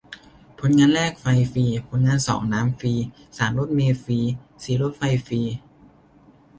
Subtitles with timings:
[0.59, 2.93] ผลงานแรก ไฟฟรี ผลงานสอง น้ำฟรี
[3.37, 4.19] สาม รถเมล์ฟรี
[4.63, 5.41] สี่ รถไฟฟรี